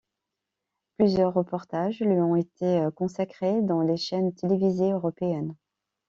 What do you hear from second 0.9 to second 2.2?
Plusieurs reportages lui